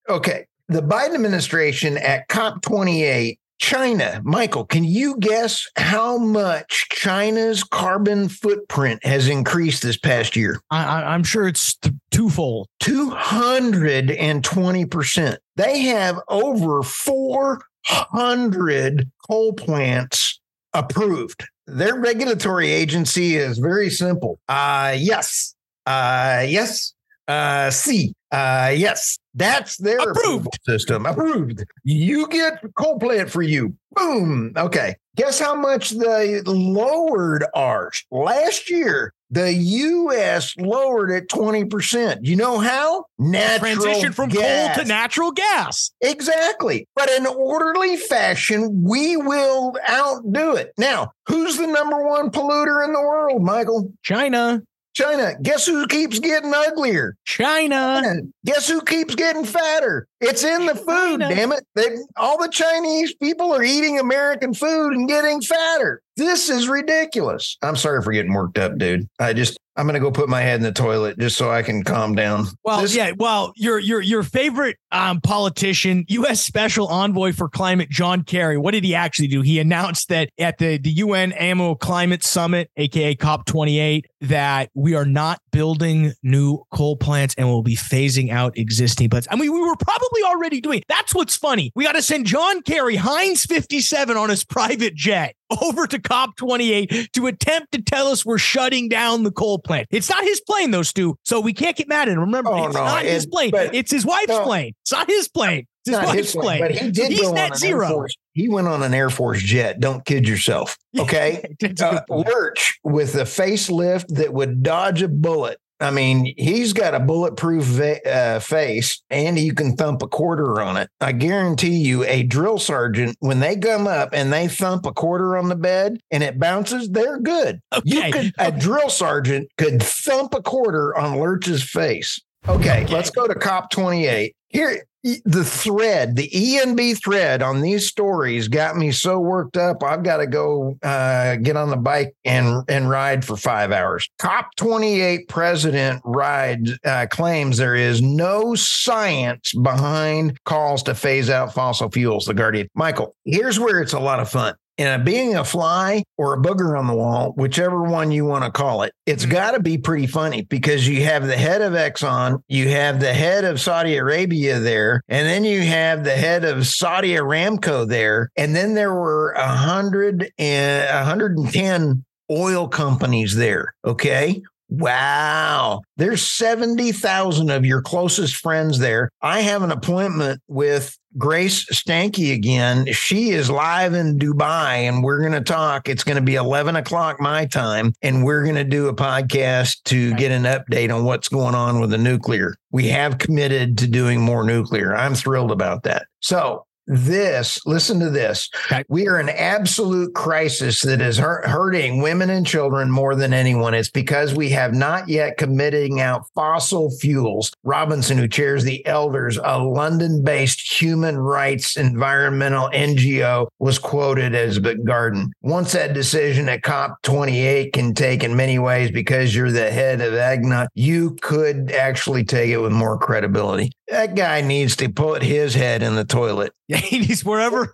Okay. 0.07 0.45
The 0.69 0.81
Biden 0.81 1.15
administration 1.15 1.97
at 1.97 2.27
COP 2.29 2.61
28 2.61 3.38
China, 3.59 4.21
Michael, 4.23 4.65
can 4.65 4.83
you 4.85 5.17
guess 5.19 5.67
how 5.75 6.17
much 6.17 6.87
China's 6.91 7.63
carbon 7.63 8.27
footprint 8.29 9.05
has 9.05 9.27
increased 9.27 9.83
this 9.83 9.97
past 9.97 10.35
year? 10.35 10.59
I, 10.71 11.03
I'm 11.03 11.23
sure 11.23 11.47
it's 11.47 11.75
th- 11.75 11.93
twofold. 12.09 12.67
220%. 12.81 15.37
They 15.57 15.79
have 15.81 16.19
over 16.29 16.81
400 16.83 19.11
coal 19.27 19.53
plants 19.53 20.39
approved. 20.73 21.45
Their 21.67 21.99
regulatory 21.99 22.71
agency 22.71 23.35
is 23.35 23.57
very 23.57 23.89
simple. 23.89 24.39
Uh, 24.47 24.95
yes. 24.97 25.53
Uh, 25.85 26.45
yes. 26.47 26.93
Uh, 27.27 27.69
C. 27.71 28.13
Uh, 28.31 28.71
yes. 28.75 29.17
That's 29.35 29.77
their 29.77 29.99
Approved. 29.99 30.47
system. 30.65 31.05
Approved. 31.05 31.63
You 31.83 32.27
get 32.27 32.61
coal 32.75 32.99
plant 32.99 33.29
for 33.29 33.41
you. 33.41 33.75
Boom. 33.95 34.53
Okay. 34.57 34.95
Guess 35.15 35.39
how 35.39 35.55
much 35.55 35.91
they 35.91 36.41
lowered 36.41 37.45
ours 37.55 38.03
last 38.11 38.69
year? 38.69 39.13
The 39.31 39.53
U.S. 39.53 40.55
lowered 40.57 41.11
it 41.11 41.29
twenty 41.29 41.63
percent. 41.63 42.25
You 42.25 42.35
know 42.35 42.57
how? 42.57 43.05
Natural 43.19 43.75
Transition 43.75 44.11
from 44.13 44.29
gas. 44.29 44.75
coal 44.75 44.83
to 44.83 44.87
natural 44.89 45.31
gas. 45.31 45.91
Exactly. 46.01 46.87
But 46.95 47.09
in 47.11 47.27
orderly 47.27 47.97
fashion, 47.97 48.83
we 48.83 49.17
will 49.17 49.75
outdo 49.87 50.55
it. 50.55 50.73
Now, 50.79 51.11
who's 51.27 51.57
the 51.57 51.67
number 51.67 52.03
one 52.07 52.31
polluter 52.31 52.83
in 52.83 52.91
the 52.93 53.01
world, 53.01 53.43
Michael? 53.43 53.91
China. 54.01 54.63
China. 54.99 55.33
Guess 55.41 55.65
who 55.65 55.87
keeps 55.87 56.19
getting 56.19 56.53
uglier? 56.53 57.15
China. 57.23 58.01
Guess 58.45 58.67
who 58.67 58.81
keeps 58.81 59.15
getting 59.15 59.45
fatter? 59.45 60.08
It's 60.21 60.43
in 60.43 60.65
the 60.65 60.75
food, 60.87 61.19
damn 61.19 61.51
it. 61.51 61.65
They, 61.75 61.87
all 62.17 62.37
the 62.41 62.49
Chinese 62.49 63.13
people 63.15 63.53
are 63.53 63.63
eating 63.63 63.99
American 63.99 64.53
food 64.53 64.93
and 64.93 65.07
getting 65.07 65.41
fatter. 65.41 66.01
This 66.17 66.49
is 66.49 66.67
ridiculous. 66.67 67.57
I'm 67.61 67.77
sorry 67.77 68.01
for 68.01 68.11
getting 68.11 68.33
worked 68.33 68.57
up, 68.57 68.77
dude. 68.77 69.07
I 69.19 69.31
just, 69.31 69.57
I'm 69.77 69.85
going 69.85 69.93
to 69.93 70.01
go 70.01 70.11
put 70.11 70.27
my 70.27 70.41
head 70.41 70.55
in 70.57 70.63
the 70.63 70.73
toilet 70.73 71.17
just 71.17 71.37
so 71.37 71.49
I 71.49 71.61
can 71.61 71.83
calm 71.83 72.13
down. 72.13 72.47
Well, 72.65 72.81
This- 72.81 72.93
yeah. 72.93 73.11
Well, 73.17 73.53
your 73.55 73.79
your 73.79 74.01
your 74.01 74.23
favorite 74.23 74.75
um, 74.91 75.21
politician, 75.21 76.03
U.S. 76.09 76.41
Special 76.41 76.87
Envoy 76.87 77.31
for 77.31 77.47
Climate, 77.47 77.89
John 77.89 78.23
Kerry. 78.23 78.57
What 78.57 78.71
did 78.71 78.83
he 78.83 78.93
actually 78.95 79.29
do? 79.29 79.41
He 79.41 79.59
announced 79.59 80.09
that 80.09 80.29
at 80.37 80.57
the 80.57 80.77
the 80.77 80.91
UN 80.91 81.31
Annual 81.31 81.77
Climate 81.77 82.25
Summit, 82.25 82.69
aka 82.75 83.15
COP 83.15 83.45
28, 83.45 84.05
that 84.21 84.69
we 84.73 84.95
are 84.95 85.05
not 85.05 85.39
building 85.59 86.13
new 86.23 86.63
coal 86.73 86.95
plants 86.95 87.35
and 87.37 87.45
we'll 87.45 87.61
be 87.61 87.75
phasing 87.75 88.31
out 88.31 88.57
existing 88.57 89.09
plants. 89.09 89.27
I 89.29 89.35
mean, 89.35 89.51
we 89.51 89.59
were 89.59 89.75
probably 89.75 90.23
already 90.23 90.61
doing. 90.61 90.81
That's 90.87 91.13
what's 91.13 91.35
funny. 91.35 91.73
We 91.75 91.83
got 91.83 91.95
to 91.95 92.01
send 92.01 92.27
John 92.27 92.61
Kerry 92.61 92.95
Heinz 92.95 93.43
57 93.45 94.15
on 94.15 94.29
his 94.29 94.45
private 94.45 94.95
jet 94.95 95.35
over 95.61 95.85
to 95.85 95.99
COP 95.99 96.37
28 96.37 97.09
to 97.11 97.27
attempt 97.27 97.73
to 97.73 97.81
tell 97.81 98.07
us 98.07 98.25
we're 98.25 98.37
shutting 98.37 98.87
down 98.87 99.23
the 99.23 99.31
coal 99.31 99.59
plant. 99.59 99.87
It's 99.91 100.09
not 100.09 100.23
his 100.23 100.39
plane, 100.39 100.71
though, 100.71 100.83
Stu. 100.83 101.17
So 101.25 101.41
we 101.41 101.51
can't 101.51 101.75
get 101.75 101.89
mad 101.89 102.07
at 102.07 102.13
him. 102.13 102.21
Remember, 102.21 102.51
Oh, 102.51 102.67
it's 102.67 102.75
no, 102.75 102.85
not 102.85 103.03
his 103.03 103.25
plane. 103.25 103.51
It's 103.53 103.91
his 103.91 104.05
wife's 104.05 104.29
no. 104.29 104.43
plane. 104.45 104.73
It's 104.83 104.93
not 104.93 105.07
his 105.09 105.27
plane. 105.27 105.67
It's 105.85 105.91
not 105.91 106.13
his 106.15 106.31
plane, 106.33 106.61
but 106.61 106.71
he 106.71 106.91
did 106.91 107.11
he's 107.11 107.21
go 107.21 107.29
on 107.29 107.35
net 107.35 107.45
an 107.47 107.51
Air 107.53 107.57
zero. 107.57 107.89
Force. 107.89 108.15
He 108.33 108.49
went 108.49 108.67
on 108.67 108.83
an 108.83 108.93
Air 108.93 109.09
Force 109.09 109.41
jet. 109.41 109.79
Don't 109.79 110.03
kid 110.05 110.27
yourself. 110.27 110.77
Okay. 110.99 111.43
That's 111.59 111.81
a 111.81 112.03
good 112.07 112.15
uh. 112.25 112.29
Lurch 112.29 112.79
with 112.83 113.13
a 113.15 113.23
facelift 113.23 114.07
that 114.15 114.33
would 114.33 114.63
dodge 114.63 115.01
a 115.03 115.07
bullet. 115.07 115.59
I 115.79 115.91
mean, 115.91 116.33
he's 116.35 116.73
got 116.73 116.93
a 116.95 116.99
bulletproof 116.99 117.63
va- 117.63 118.05
uh, 118.11 118.39
face 118.39 119.01
and 119.09 119.39
you 119.39 119.53
can 119.53 119.77
thump 119.77 120.01
a 120.01 120.07
quarter 120.07 120.59
on 120.61 120.75
it. 120.75 120.89
I 120.99 121.11
guarantee 121.13 121.77
you, 121.77 122.03
a 122.03 122.23
drill 122.23 122.57
sergeant, 122.57 123.15
when 123.21 123.39
they 123.39 123.55
come 123.55 123.87
up 123.87 124.09
and 124.11 124.33
they 124.33 124.47
thump 124.49 124.85
a 124.85 124.91
quarter 124.91 125.37
on 125.37 125.47
the 125.47 125.55
bed 125.55 125.99
and 126.11 126.21
it 126.23 126.37
bounces, 126.39 126.89
they're 126.89 127.19
good. 127.19 127.61
You 127.85 127.99
Okay. 127.99 128.11
could, 128.11 128.33
a 128.39 128.51
drill 128.51 128.89
sergeant 128.89 129.47
could 129.57 129.81
thump 129.81 130.33
a 130.33 130.41
quarter 130.41 130.97
on 130.97 131.17
Lurch's 131.19 131.63
face. 131.63 132.19
Okay, 132.49 132.83
Okay. 132.83 132.93
let's 132.93 133.09
go 133.11 133.27
to 133.27 133.35
COP 133.35 133.69
28. 133.69 134.35
Here, 134.49 134.83
the 135.03 135.43
thread, 135.43 136.15
the 136.15 136.29
ENB 136.29 137.01
thread 137.01 137.41
on 137.41 137.61
these 137.61 137.87
stories 137.87 138.47
got 138.47 138.75
me 138.75 138.91
so 138.91 139.19
worked 139.19 139.57
up. 139.57 139.83
I've 139.83 140.03
got 140.03 140.17
to 140.17 140.27
go 140.27 140.77
uh, 140.83 141.37
get 141.37 141.55
on 141.55 141.69
the 141.69 141.77
bike 141.77 142.15
and 142.25 142.63
and 142.67 142.89
ride 142.89 143.23
for 143.23 143.37
five 143.37 143.71
hours. 143.71 144.09
COP 144.19 144.53
28 144.57 145.27
president 145.27 146.01
ride 146.03 146.67
uh, 146.83 147.07
claims 147.09 147.57
there 147.57 147.75
is 147.75 148.01
no 148.01 148.55
science 148.55 149.53
behind 149.53 150.41
calls 150.43 150.83
to 150.83 150.95
phase 150.95 151.29
out 151.29 151.53
fossil 151.53 151.89
fuels. 151.89 152.25
The 152.25 152.33
Guardian. 152.33 152.67
Michael, 152.75 153.15
here's 153.25 153.59
where 153.59 153.81
it's 153.81 153.93
a 153.93 153.99
lot 153.99 154.19
of 154.19 154.29
fun. 154.29 154.55
And 154.79 155.03
being 155.03 155.35
a 155.35 155.43
fly 155.43 156.03
or 156.17 156.33
a 156.33 156.41
booger 156.41 156.79
on 156.79 156.87
the 156.87 156.95
wall, 156.95 157.33
whichever 157.35 157.83
one 157.83 158.11
you 158.11 158.23
want 158.23 158.45
to 158.45 158.51
call 158.51 158.83
it, 158.83 158.93
it's 159.05 159.23
mm-hmm. 159.23 159.33
got 159.33 159.51
to 159.51 159.59
be 159.59 159.77
pretty 159.77 160.07
funny 160.07 160.43
because 160.43 160.87
you 160.87 161.03
have 161.03 161.27
the 161.27 161.35
head 161.35 161.61
of 161.61 161.73
Exxon, 161.73 162.41
you 162.47 162.69
have 162.69 163.01
the 163.01 163.13
head 163.13 163.43
of 163.43 163.59
Saudi 163.59 163.97
Arabia 163.97 164.59
there, 164.59 165.01
and 165.09 165.27
then 165.27 165.43
you 165.43 165.61
have 165.61 166.05
the 166.05 166.15
head 166.15 166.45
of 166.45 166.65
Saudi 166.65 167.15
Aramco 167.15 167.87
there, 167.87 168.31
and 168.37 168.55
then 168.55 168.73
there 168.73 168.93
were 168.93 169.33
a 169.33 169.47
hundred 169.47 170.31
and 170.37 170.95
110 170.95 172.05
oil 172.31 172.69
companies 172.69 173.35
there. 173.35 173.73
Okay. 173.83 174.41
Wow. 174.69 175.81
There's 175.97 176.21
70,000 176.21 177.49
of 177.49 177.65
your 177.65 177.81
closest 177.81 178.35
friends 178.35 178.77
there. 178.77 179.09
I 179.21 179.41
have 179.41 179.63
an 179.63 179.71
appointment 179.71 180.41
with 180.47 180.95
Grace 181.17 181.65
Stanke 181.65 182.33
again. 182.33 182.85
She 182.93 183.31
is 183.31 183.49
live 183.49 183.93
in 183.93 184.19
Dubai 184.19 184.87
and 184.87 185.03
we're 185.03 185.19
going 185.19 185.31
to 185.33 185.41
talk. 185.41 185.89
It's 185.89 186.03
going 186.03 186.17
to 186.17 186.21
be 186.21 186.35
11 186.35 186.75
o'clock 186.75 187.19
my 187.19 187.45
time. 187.45 187.93
And 188.01 188.23
we're 188.23 188.43
going 188.43 188.55
to 188.55 188.63
do 188.63 188.87
a 188.87 188.95
podcast 188.95 189.83
to 189.85 190.13
get 190.15 190.31
an 190.31 190.43
update 190.43 190.93
on 190.95 191.05
what's 191.05 191.27
going 191.27 191.55
on 191.55 191.79
with 191.79 191.89
the 191.89 191.97
nuclear. 191.97 192.55
We 192.71 192.87
have 192.89 193.17
committed 193.17 193.77
to 193.79 193.87
doing 193.87 194.21
more 194.21 194.43
nuclear. 194.43 194.95
I'm 194.95 195.15
thrilled 195.15 195.51
about 195.51 195.83
that. 195.83 196.05
So 196.19 196.65
this, 196.89 197.59
listen 197.65 197.99
to 197.99 198.09
this. 198.09 198.49
Okay. 198.65 198.83
We 198.89 199.07
are 199.07 199.19
in 199.19 199.29
absolute 199.29 200.15
crisis 200.15 200.81
that 200.81 201.01
is 201.01 201.17
hurting 201.19 202.01
women 202.01 202.29
and 202.31 202.45
children 202.45 202.89
more 202.89 203.15
than 203.15 203.31
anyone. 203.31 203.75
It's 203.75 203.91
because 203.91 204.33
we 204.33 204.49
have 204.49 204.73
not 204.73 205.07
yet 205.07 205.37
committing 205.37 206.01
out 206.01 206.25
fossil 206.33 206.89
fuels. 206.99 207.51
Robinson, 207.63 208.17
who 208.17 208.27
chairs 208.27 208.63
the 208.63 208.85
Elders, 208.87 209.37
a 209.43 209.59
London 209.59 210.23
based 210.23 210.81
human 210.81 211.17
rights 211.17 211.77
environmental 211.77 212.69
NGO, 212.69 213.47
was 213.59 213.77
quoted 213.77 214.33
as 214.33 214.57
but 214.57 214.83
Garden. 214.83 215.31
Once 215.41 215.73
that 215.73 215.93
decision 215.93 216.49
at 216.49 216.63
COP28 216.63 217.71
can 217.71 217.93
take 217.93 218.23
in 218.23 218.35
many 218.35 218.57
ways 218.57 218.89
because 218.89 219.35
you're 219.35 219.51
the 219.51 219.69
head 219.69 220.01
of 220.01 220.13
ADNOC, 220.13 220.67
you 220.73 221.15
could 221.21 221.71
actually 221.71 222.23
take 222.23 222.49
it 222.49 222.57
with 222.57 222.71
more 222.71 222.97
credibility. 222.97 223.71
That 223.91 224.15
guy 224.15 224.41
needs 224.41 224.75
to 224.77 224.89
put 224.89 225.23
his 225.23 225.55
head 225.55 225.81
in 225.81 225.95
the 225.95 226.05
toilet. 226.05 226.53
Yeah, 226.69 226.77
he's 226.77 227.25
wherever 227.25 227.73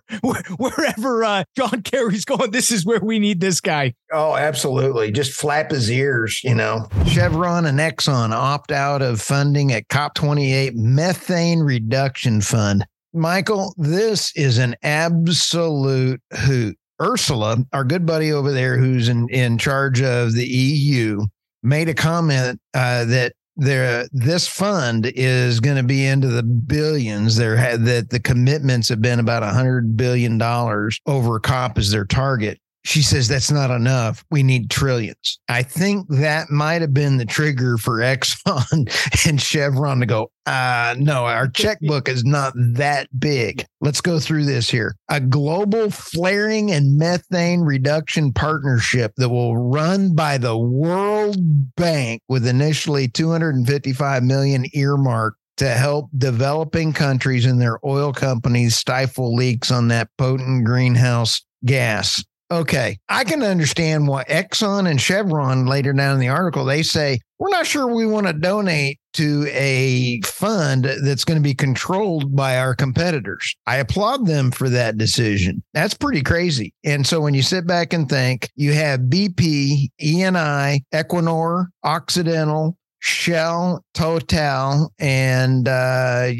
wherever 0.56 1.22
uh, 1.22 1.44
John 1.54 1.82
Kerry's 1.82 2.24
going. 2.24 2.50
This 2.50 2.70
is 2.70 2.86
where 2.86 3.00
we 3.00 3.18
need 3.18 3.42
this 3.42 3.60
guy. 3.60 3.92
Oh, 4.10 4.34
absolutely. 4.34 5.12
Just 5.12 5.32
flap 5.32 5.70
his 5.70 5.90
ears, 5.90 6.42
you 6.42 6.54
know. 6.54 6.88
Chevron 7.06 7.66
and 7.66 7.78
Exxon 7.78 8.30
opt 8.30 8.72
out 8.72 9.02
of 9.02 9.20
funding 9.20 9.70
at 9.70 9.88
COP28 9.88 10.76
methane 10.76 11.60
reduction 11.60 12.40
fund. 12.40 12.86
Michael, 13.12 13.74
this 13.76 14.34
is 14.34 14.56
an 14.56 14.76
absolute 14.82 16.22
hoot. 16.32 16.78
Ursula, 16.98 17.58
our 17.74 17.84
good 17.84 18.06
buddy 18.06 18.32
over 18.32 18.50
there 18.50 18.78
who's 18.78 19.10
in, 19.10 19.28
in 19.28 19.58
charge 19.58 20.00
of 20.00 20.32
the 20.32 20.46
EU, 20.46 21.20
made 21.62 21.90
a 21.90 21.94
comment 21.94 22.60
uh, 22.72 23.04
that 23.04 23.34
there 23.56 24.06
this 24.12 24.46
fund 24.46 25.10
is 25.14 25.60
going 25.60 25.76
to 25.76 25.82
be 25.82 26.06
into 26.06 26.28
the 26.28 26.42
billions. 26.42 27.36
There 27.36 27.56
had 27.56 27.84
that 27.86 28.10
the 28.10 28.20
commitments 28.20 28.88
have 28.88 29.00
been 29.00 29.18
about 29.18 29.42
a 29.42 29.48
hundred 29.48 29.96
billion 29.96 30.38
dollars 30.38 31.00
over 31.06 31.40
cop 31.40 31.78
as 31.78 31.90
their 31.90 32.04
target 32.04 32.60
she 32.86 33.02
says 33.02 33.26
that's 33.26 33.50
not 33.50 33.70
enough. 33.70 34.24
We 34.30 34.42
need 34.44 34.70
trillions. 34.70 35.40
I 35.48 35.64
think 35.64 36.06
that 36.08 36.50
might 36.50 36.82
have 36.82 36.94
been 36.94 37.16
the 37.16 37.24
trigger 37.24 37.78
for 37.78 37.98
Exxon 38.00 39.26
and 39.28 39.40
Chevron 39.40 40.00
to 40.00 40.06
go, 40.06 40.30
uh, 40.46 40.94
no, 40.98 41.26
our 41.26 41.48
checkbook 41.48 42.08
is 42.08 42.24
not 42.24 42.52
that 42.56 43.08
big. 43.18 43.66
Let's 43.80 44.00
go 44.00 44.20
through 44.20 44.44
this 44.44 44.70
here. 44.70 44.94
A 45.08 45.20
global 45.20 45.90
flaring 45.90 46.70
and 46.70 46.96
methane 46.96 47.62
reduction 47.62 48.32
partnership 48.32 49.12
that 49.16 49.28
will 49.28 49.56
run 49.56 50.14
by 50.14 50.38
the 50.38 50.56
World 50.56 51.74
Bank 51.74 52.22
with 52.28 52.46
initially 52.46 53.08
255 53.08 54.22
million 54.22 54.64
earmarked 54.74 55.38
to 55.56 55.70
help 55.70 56.08
developing 56.16 56.92
countries 56.92 57.46
and 57.46 57.60
their 57.60 57.78
oil 57.84 58.12
companies 58.12 58.76
stifle 58.76 59.34
leaks 59.34 59.70
on 59.72 59.88
that 59.88 60.08
potent 60.18 60.64
greenhouse 60.64 61.42
gas. 61.64 62.22
Okay, 62.48 62.96
I 63.08 63.24
can 63.24 63.42
understand 63.42 64.06
why 64.06 64.22
Exxon 64.24 64.88
and 64.88 65.00
Chevron 65.00 65.66
later 65.66 65.92
down 65.92 66.14
in 66.14 66.20
the 66.20 66.28
article 66.28 66.64
they 66.64 66.84
say 66.84 67.18
we're 67.40 67.50
not 67.50 67.66
sure 67.66 67.92
we 67.92 68.06
want 68.06 68.28
to 68.28 68.32
donate 68.32 69.00
to 69.14 69.46
a 69.50 70.20
fund 70.22 70.84
that's 71.02 71.24
going 71.24 71.38
to 71.38 71.42
be 71.42 71.54
controlled 71.54 72.36
by 72.36 72.56
our 72.58 72.74
competitors. 72.74 73.56
I 73.66 73.76
applaud 73.76 74.26
them 74.26 74.50
for 74.50 74.68
that 74.70 74.96
decision. 74.96 75.62
That's 75.74 75.94
pretty 75.94 76.22
crazy. 76.22 76.72
And 76.84 77.06
so 77.06 77.20
when 77.20 77.34
you 77.34 77.42
sit 77.42 77.66
back 77.66 77.92
and 77.92 78.08
think, 78.08 78.48
you 78.54 78.72
have 78.74 79.00
BP, 79.00 79.88
ENI, 80.00 80.80
Equinor, 80.94 81.66
Occidental, 81.82 82.76
Shell, 83.00 83.84
Total, 83.92 84.92
and 84.98 85.68
uh, 85.68 86.30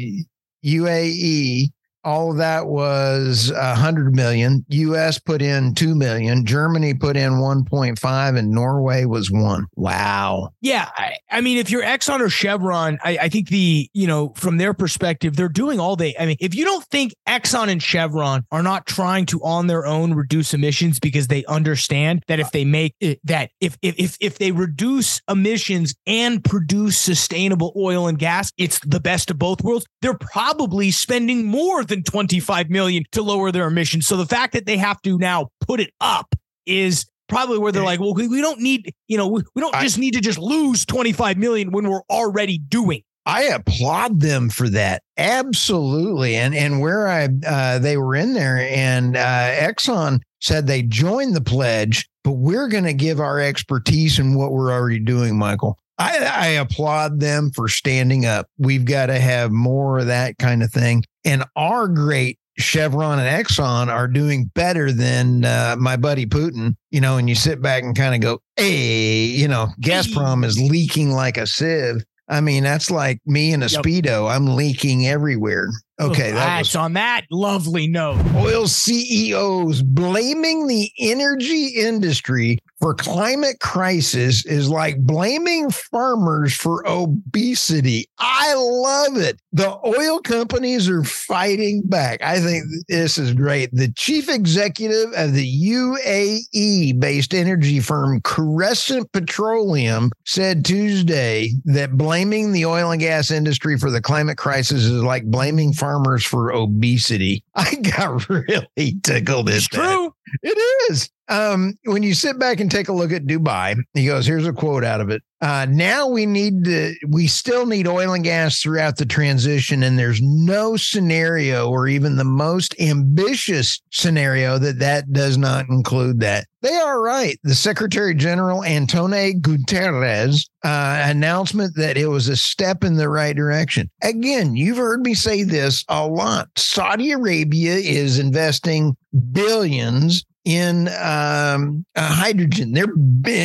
UAE 0.65 1.71
all 2.07 2.31
of 2.31 2.37
that 2.37 2.67
was 2.67 3.51
a 3.51 3.75
hundred 3.75 4.15
million. 4.15 4.65
US 4.69 5.19
put 5.19 5.41
in 5.41 5.75
two 5.75 5.93
million. 5.93 6.45
Germany 6.45 6.93
put 6.93 7.17
in 7.17 7.33
1.5 7.33 8.37
and 8.37 8.49
Norway 8.49 9.03
was 9.03 9.29
one. 9.29 9.65
Wow. 9.75 10.53
Yeah. 10.61 10.89
I, 10.95 11.17
I 11.29 11.41
mean, 11.41 11.57
if 11.57 11.69
you're 11.69 11.83
Exxon 11.83 12.21
or 12.21 12.29
Chevron, 12.29 12.97
I, 13.03 13.17
I, 13.23 13.29
think 13.29 13.49
the, 13.49 13.89
you 13.93 14.07
know, 14.07 14.31
from 14.37 14.55
their 14.55 14.73
perspective, 14.73 15.35
they're 15.35 15.49
doing 15.49 15.81
all 15.81 15.97
they, 15.97 16.15
I 16.17 16.25
mean, 16.25 16.37
if 16.39 16.55
you 16.55 16.63
don't 16.63 16.85
think 16.85 17.13
Exxon 17.27 17.67
and 17.67 17.83
Chevron 17.83 18.45
are 18.53 18.63
not 18.63 18.85
trying 18.85 19.25
to 19.27 19.43
on 19.43 19.67
their 19.67 19.85
own 19.85 20.13
reduce 20.13 20.53
emissions 20.53 20.99
because 20.99 21.27
they 21.27 21.43
understand 21.45 22.23
that 22.27 22.39
if 22.39 22.51
they 22.51 22.63
make 22.63 22.95
it, 23.01 23.19
that 23.25 23.51
if, 23.59 23.77
if, 23.81 23.95
if, 23.97 24.17
if 24.21 24.37
they 24.37 24.53
reduce 24.53 25.19
emissions 25.29 25.93
and 26.05 26.41
produce 26.41 26.97
sustainable 26.97 27.73
oil 27.75 28.07
and 28.07 28.17
gas, 28.17 28.49
it's 28.57 28.79
the 28.85 29.01
best 29.01 29.29
of 29.29 29.37
both 29.37 29.61
worlds. 29.61 29.85
They're 30.01 30.17
probably 30.17 30.91
spending 30.91 31.45
more 31.45 31.83
than 31.83 31.96
than 31.97 32.03
25 32.03 32.69
million 32.69 33.03
to 33.11 33.21
lower 33.21 33.51
their 33.51 33.67
emissions. 33.67 34.07
So 34.07 34.17
the 34.17 34.25
fact 34.25 34.53
that 34.53 34.65
they 34.65 34.77
have 34.77 35.01
to 35.01 35.17
now 35.17 35.49
put 35.61 35.79
it 35.79 35.91
up 35.99 36.35
is 36.65 37.05
probably 37.27 37.57
where 37.57 37.71
they're 37.71 37.83
like, 37.83 37.99
well, 37.99 38.13
we 38.13 38.41
don't 38.41 38.61
need, 38.61 38.93
you 39.07 39.17
know, 39.17 39.27
we, 39.27 39.43
don't 39.57 39.75
just 39.75 39.97
need 39.97 40.13
to 40.13 40.21
just 40.21 40.39
lose 40.39 40.85
25 40.85 41.37
million 41.37 41.71
when 41.71 41.89
we're 41.89 42.03
already 42.09 42.57
doing. 42.57 43.01
I 43.25 43.43
applaud 43.43 44.21
them 44.21 44.49
for 44.49 44.69
that. 44.69 45.03
Absolutely. 45.17 46.35
And 46.35 46.55
and 46.55 46.79
where 46.79 47.09
I 47.09 47.27
uh, 47.45 47.77
they 47.77 47.97
were 47.97 48.15
in 48.15 48.33
there 48.33 48.57
and 48.57 49.17
uh, 49.17 49.51
Exxon 49.53 50.21
said 50.39 50.65
they 50.65 50.81
joined 50.81 51.35
the 51.35 51.41
pledge, 51.41 52.07
but 52.23 52.33
we're 52.33 52.69
going 52.69 52.85
to 52.85 52.93
give 52.93 53.19
our 53.19 53.41
expertise 53.41 54.17
in 54.17 54.35
what 54.35 54.53
we're 54.53 54.71
already 54.71 54.99
doing, 54.99 55.37
Michael. 55.37 55.77
I, 55.97 56.17
I 56.19 56.47
applaud 56.47 57.19
them 57.19 57.51
for 57.51 57.67
standing 57.67 58.25
up. 58.25 58.47
We've 58.57 58.85
got 58.85 59.07
to 59.07 59.19
have 59.19 59.51
more 59.51 59.99
of 59.99 60.07
that 60.07 60.37
kind 60.37 60.61
of 60.61 60.71
thing. 60.71 61.03
And 61.25 61.43
our 61.55 61.87
great 61.87 62.39
Chevron 62.59 63.19
and 63.19 63.45
Exxon 63.45 63.87
are 63.87 64.07
doing 64.07 64.45
better 64.55 64.91
than 64.91 65.45
uh, 65.45 65.75
my 65.77 65.95
buddy 65.95 66.25
Putin, 66.25 66.75
you 66.91 67.01
know, 67.01 67.17
and 67.17 67.29
you 67.29 67.35
sit 67.35 67.61
back 67.61 67.83
and 67.83 67.95
kind 67.95 68.15
of 68.15 68.21
go, 68.21 68.41
hey, 68.55 69.25
you 69.25 69.47
know, 69.47 69.67
Gazprom 69.81 70.43
is 70.43 70.59
leaking 70.59 71.11
like 71.11 71.37
a 71.37 71.45
sieve. 71.45 72.03
I 72.29 72.41
mean, 72.41 72.63
that's 72.63 72.91
like 72.91 73.21
me 73.25 73.53
in 73.53 73.63
a 73.63 73.67
yep. 73.67 73.83
Speedo. 73.83 74.29
I'm 74.29 74.55
leaking 74.55 75.07
everywhere. 75.07 75.69
Okay. 75.99 76.31
That 76.31 76.59
was, 76.59 76.75
on 76.75 76.93
that 76.93 77.21
lovely 77.31 77.87
note. 77.87 78.19
Oil 78.35 78.67
CEOs 78.67 79.81
blaming 79.81 80.67
the 80.67 80.91
energy 80.99 81.67
industry 81.67 82.59
for 82.79 82.93
climate 82.93 83.59
crisis 83.59 84.45
is 84.45 84.69
like 84.69 84.97
blaming 84.99 85.69
farmers 85.71 86.53
for 86.53 86.87
obesity. 86.87 88.07
I 88.19 88.53
love 88.55 89.17
it. 89.17 89.39
The 89.51 89.77
oil 89.85 90.19
companies 90.19 90.87
are 90.87 91.03
fighting 91.03 91.81
back. 91.85 92.21
I 92.21 92.39
think 92.39 92.65
this 92.87 93.17
is 93.17 93.33
great. 93.33 93.69
The 93.73 93.91
chief 93.93 94.29
executive 94.29 95.11
of 95.15 95.33
the 95.33 95.63
UAE 95.65 96.99
based 96.99 97.33
energy 97.33 97.79
firm 97.79 98.21
Crescent 98.21 99.11
Petroleum 99.11 100.11
said 100.25 100.63
Tuesday 100.63 101.49
that 101.65 101.97
blaming 101.97 102.51
the 102.51 102.65
oil 102.65 102.91
and 102.91 103.01
gas 103.01 103.31
industry 103.31 103.77
for 103.77 103.89
the 103.89 104.01
climate 104.01 104.37
crisis 104.37 104.83
is 104.83 105.03
like 105.03 105.25
blaming 105.25 105.73
farmers 105.73 106.23
for 106.23 106.51
obesity. 106.51 107.43
I 107.55 107.75
got 107.75 108.29
really 108.29 108.99
tickled. 109.03 109.49
At 109.49 109.51
that. 109.51 109.57
it's 109.57 109.67
true. 109.67 110.13
It 110.43 110.91
is. 110.91 111.09
Um, 111.29 111.73
when 111.83 112.03
you 112.03 112.13
sit 112.13 112.39
back 112.39 112.59
and 112.59 112.71
take 112.71 112.87
a 112.87 112.93
look 112.93 113.11
at 113.11 113.25
Dubai, 113.25 113.75
he 113.93 114.05
goes, 114.05 114.25
here's 114.25 114.47
a 114.47 114.53
quote 114.53 114.83
out 114.83 115.01
of 115.01 115.09
it. 115.09 115.21
Uh, 115.39 115.67
now 115.69 116.07
we 116.07 116.25
need 116.25 116.63
to, 116.63 116.95
we 117.09 117.27
still 117.27 117.67
need 117.67 117.87
oil 117.87 118.13
and 118.13 118.23
gas 118.23 118.59
throughout 118.59 118.97
the 118.97 119.05
transition. 119.05 119.83
And 119.83 119.99
there's 119.99 120.21
no 120.21 120.77
scenario 120.77 121.69
or 121.69 121.87
even 121.87 122.15
the 122.15 122.23
most 122.23 122.73
ambitious 122.79 123.79
scenario 123.91 124.57
that 124.57 124.79
that 124.79 125.11
does 125.11 125.37
not 125.37 125.69
include 125.69 126.21
that. 126.21 126.47
They 126.61 126.73
are 126.73 127.01
right. 127.01 127.39
The 127.43 127.53
Secretary 127.53 128.15
General 128.15 128.63
Antonio 128.63 129.33
Guterres 129.33 130.49
uh, 130.63 131.03
announcement 131.05 131.75
that 131.75 131.97
it 131.97 132.07
was 132.07 132.27
a 132.27 132.35
step 132.35 132.83
in 132.83 132.95
the 132.95 133.09
right 133.09 133.35
direction. 133.35 133.91
Again, 134.01 134.55
you've 134.55 134.77
heard 134.77 135.01
me 135.01 135.13
say 135.13 135.43
this 135.43 135.85
a 135.87 136.07
lot. 136.07 136.49
Saudi 136.57 137.11
Arabia 137.11 137.75
is 137.75 138.17
investing 138.17 138.97
billions 139.31 140.25
in 140.47 140.87
um, 140.99 141.85
uh, 141.97 142.01
hydrogen. 142.01 142.71
They're 142.71 142.87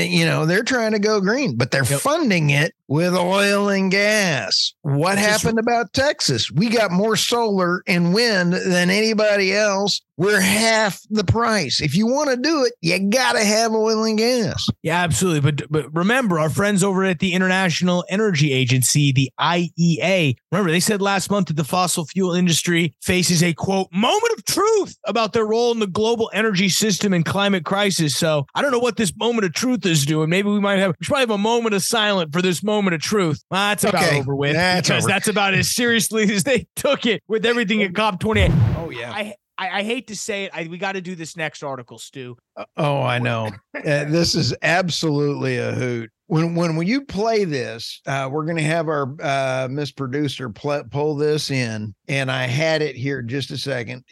you 0.04 0.24
know 0.24 0.46
they're 0.46 0.62
trying 0.62 0.92
to 0.92 1.00
go 1.00 1.20
green, 1.20 1.56
but 1.56 1.72
they're 1.72 1.84
yep. 1.84 2.00
funding 2.00 2.50
it 2.50 2.74
with 2.92 3.14
oil 3.14 3.70
and 3.70 3.90
gas. 3.90 4.74
What 4.82 5.16
happened 5.16 5.58
about 5.58 5.94
Texas? 5.94 6.50
We 6.50 6.68
got 6.68 6.90
more 6.90 7.16
solar 7.16 7.82
and 7.86 8.12
wind 8.12 8.52
than 8.52 8.90
anybody 8.90 9.54
else. 9.54 10.02
We're 10.18 10.42
half 10.42 11.00
the 11.08 11.24
price. 11.24 11.80
If 11.80 11.96
you 11.96 12.06
want 12.06 12.30
to 12.30 12.36
do 12.36 12.64
it, 12.64 12.74
you 12.82 12.98
got 13.08 13.32
to 13.32 13.42
have 13.42 13.72
oil 13.72 14.04
and 14.04 14.18
gas. 14.18 14.68
Yeah, 14.82 15.02
absolutely. 15.02 15.40
But 15.40 15.62
but 15.70 15.92
remember, 15.94 16.38
our 16.38 16.50
friends 16.50 16.84
over 16.84 17.02
at 17.04 17.18
the 17.18 17.32
International 17.32 18.04
Energy 18.10 18.52
Agency, 18.52 19.10
the 19.10 19.32
IEA, 19.40 20.36
remember 20.52 20.70
they 20.70 20.80
said 20.80 21.00
last 21.00 21.30
month 21.30 21.48
that 21.48 21.56
the 21.56 21.64
fossil 21.64 22.04
fuel 22.04 22.34
industry 22.34 22.94
faces 23.00 23.42
a 23.42 23.54
quote 23.54 23.88
moment 23.90 24.32
of 24.36 24.44
truth 24.44 24.98
about 25.06 25.32
their 25.32 25.46
role 25.46 25.72
in 25.72 25.78
the 25.78 25.86
global 25.86 26.30
energy 26.34 26.68
system 26.68 27.14
and 27.14 27.24
climate 27.24 27.64
crisis. 27.64 28.14
So 28.14 28.46
I 28.54 28.60
don't 28.60 28.70
know 28.70 28.78
what 28.78 28.98
this 28.98 29.16
moment 29.16 29.46
of 29.46 29.54
truth 29.54 29.86
is 29.86 30.04
doing. 30.04 30.28
Maybe 30.28 30.50
we 30.50 30.60
might 30.60 30.78
have 30.78 30.90
we 31.00 31.04
should 31.04 31.10
probably 31.10 31.22
have 31.22 31.30
a 31.30 31.38
moment 31.38 31.74
of 31.74 31.82
silence 31.82 32.30
for 32.32 32.42
this 32.42 32.62
moment 32.62 32.81
moment 32.82 32.94
of 32.94 33.00
truth. 33.00 33.44
Well, 33.50 33.60
that's 33.68 33.84
about 33.84 34.04
okay. 34.04 34.18
over 34.18 34.34
with 34.34 34.54
that's 34.54 34.88
because 34.88 35.04
over. 35.04 35.12
that's 35.12 35.28
about 35.28 35.54
as 35.54 35.74
seriously 35.74 36.24
as 36.34 36.44
they 36.44 36.66
took 36.76 37.06
it 37.06 37.22
with 37.28 37.46
everything 37.46 37.82
at 37.82 37.94
COP 37.94 38.20
28. 38.20 38.50
Oh 38.76 38.90
yeah. 38.90 39.12
I, 39.12 39.34
I, 39.58 39.78
I 39.78 39.82
hate 39.82 40.08
to 40.08 40.16
say 40.16 40.44
it. 40.44 40.50
I, 40.52 40.66
we 40.68 40.78
got 40.78 40.92
to 40.92 41.00
do 41.00 41.14
this 41.14 41.36
next 41.36 41.62
article, 41.62 41.98
Stu. 41.98 42.36
Uh, 42.56 42.64
oh, 42.76 43.02
I 43.02 43.18
know. 43.18 43.50
uh, 43.76 43.80
this 43.82 44.34
is 44.34 44.54
absolutely 44.62 45.58
a 45.58 45.72
hoot. 45.72 46.10
When 46.26 46.54
when 46.54 46.76
when 46.76 46.86
you 46.86 47.04
play 47.04 47.44
this, 47.44 48.00
uh, 48.06 48.28
we're 48.32 48.44
going 48.44 48.56
to 48.56 48.62
have 48.62 48.88
our 48.88 49.14
uh, 49.20 49.68
Miss 49.70 49.92
Producer 49.92 50.48
pl- 50.48 50.84
pull 50.90 51.14
this 51.14 51.50
in, 51.50 51.94
and 52.08 52.30
I 52.30 52.46
had 52.46 52.82
it 52.82 52.96
here 52.96 53.22
just 53.22 53.50
a 53.50 53.58
second. 53.58 54.04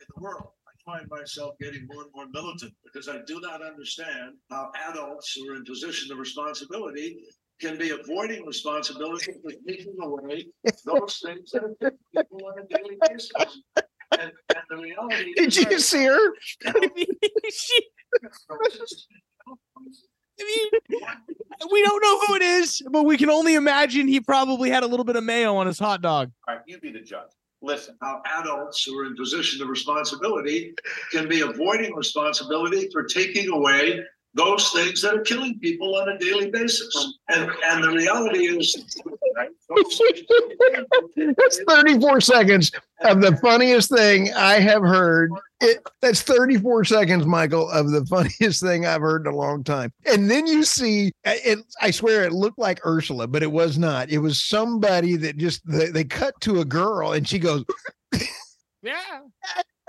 In 0.00 0.06
the 0.16 0.22
world 0.22 0.48
I 0.66 0.98
find 0.98 1.08
myself 1.10 1.54
getting 1.60 1.86
more 1.86 2.02
and 2.02 2.12
more 2.14 2.26
militant 2.32 2.72
because 2.82 3.08
I 3.08 3.18
do 3.26 3.40
not 3.40 3.62
understand 3.62 4.34
how 4.50 4.72
adults 4.88 5.34
who 5.34 5.52
are 5.52 5.56
in 5.56 5.64
position 5.64 6.10
of 6.10 6.18
responsibility 6.18 7.18
can 7.60 7.78
be 7.78 7.90
avoiding 7.90 8.44
responsibility 8.46 9.32
for 9.42 9.52
taking 9.68 9.96
away 10.02 10.46
those 10.84 11.22
things 11.24 11.50
that 11.52 11.94
people 12.14 12.40
on 12.46 12.58
a 12.58 12.76
daily 12.76 12.96
basis. 13.08 13.62
And, 14.12 14.32
and 14.48 14.64
the 14.68 14.76
reality 14.76 15.32
Did 15.34 15.56
you 15.56 15.64
that, 15.66 15.80
see 15.80 16.04
her? 16.04 16.34
she, 17.52 17.80
I 20.40 20.44
mean, 20.44 20.68
we 21.70 21.82
don't 21.82 22.02
know 22.02 22.20
who 22.26 22.34
it 22.34 22.42
is, 22.42 22.82
but 22.90 23.04
we 23.04 23.16
can 23.16 23.30
only 23.30 23.54
imagine 23.54 24.08
he 24.08 24.20
probably 24.20 24.70
had 24.70 24.82
a 24.82 24.86
little 24.86 25.04
bit 25.04 25.16
of 25.16 25.22
mayo 25.22 25.54
on 25.56 25.66
his 25.66 25.78
hot 25.78 26.02
dog. 26.02 26.32
All 26.48 26.56
right, 26.56 26.64
you 26.66 26.80
be 26.80 26.90
the 26.90 27.00
judge. 27.00 27.28
Listen, 27.62 27.94
how 28.00 28.22
adults 28.38 28.82
who 28.84 28.98
are 28.98 29.04
in 29.04 29.14
position 29.16 29.62
of 29.62 29.68
responsibility 29.68 30.72
can 31.12 31.28
be 31.28 31.42
avoiding 31.42 31.94
responsibility 31.94 32.88
for 32.90 33.04
taking 33.04 33.50
away 33.50 34.00
those 34.34 34.70
things 34.70 35.02
that 35.02 35.14
are 35.14 35.22
killing 35.22 35.58
people 35.58 35.96
on 35.96 36.08
a 36.08 36.18
daily 36.18 36.50
basis. 36.50 37.14
And 37.28 37.50
and 37.64 37.84
the 37.84 37.90
reality 37.90 38.46
is 38.46 38.76
that's 41.36 41.60
34 41.68 42.20
seconds 42.20 42.72
of 43.02 43.20
the 43.20 43.36
funniest 43.42 43.90
thing 43.90 44.32
I 44.34 44.60
have 44.60 44.82
heard. 44.82 45.32
It, 45.60 45.82
that's 46.00 46.22
34 46.22 46.84
seconds, 46.84 47.26
Michael, 47.26 47.68
of 47.70 47.90
the 47.90 48.06
funniest 48.06 48.62
thing 48.62 48.86
I've 48.86 49.02
heard 49.02 49.26
in 49.26 49.32
a 49.32 49.36
long 49.36 49.62
time. 49.64 49.92
And 50.06 50.30
then 50.30 50.46
you 50.46 50.64
see 50.64 51.08
uh, 51.26 51.34
it, 51.44 51.58
I 51.80 51.90
swear 51.90 52.24
it 52.24 52.32
looked 52.32 52.58
like 52.58 52.84
Ursula, 52.86 53.26
but 53.26 53.42
it 53.42 53.50
was 53.50 53.78
not. 53.78 54.10
It 54.10 54.18
was 54.18 54.42
somebody 54.42 55.16
that 55.16 55.36
just 55.36 55.60
they, 55.66 55.88
they 55.88 56.04
cut 56.04 56.34
to 56.42 56.60
a 56.60 56.64
girl 56.64 57.12
and 57.12 57.28
she 57.28 57.38
goes, 57.38 57.64
Yeah 58.82 59.20